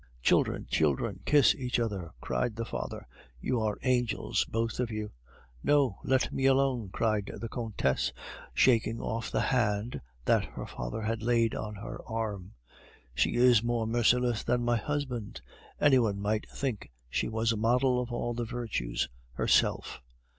[0.23, 3.05] "Children, children, kiss each other!" cried the father.
[3.39, 5.11] "You are angels, both of you."
[5.61, 5.99] "No.
[6.03, 8.11] Let me alone," cried the Countess
[8.55, 12.55] shaking off the hand that her father had laid on her arm.
[13.13, 15.39] "She is more merciless than my husband.
[15.79, 20.01] Any one might think she was a model of all the virtues herself!"